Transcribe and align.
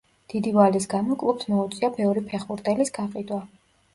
დიდი 0.31 0.53
ვალის 0.53 0.87
გამო 0.93 1.17
კლუბს 1.23 1.51
მოუწია 1.53 1.91
ბევრი 1.99 2.23
ფეხბურთელის 2.31 2.93
გაყიდვა. 2.97 3.41